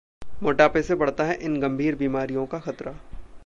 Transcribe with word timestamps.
मोटापे 0.43 0.81
से 0.81 0.95
बढ़ता 0.95 1.23
है 1.23 1.35
इन 1.35 1.59
गंभीर 1.61 1.95
बीमारियों 1.95 2.45
का 2.45 2.59
खतरा 2.59 2.95